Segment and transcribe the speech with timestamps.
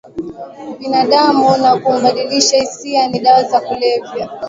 [0.79, 4.29] binadamu na kumbadilisha hisia ni dawa za kulevya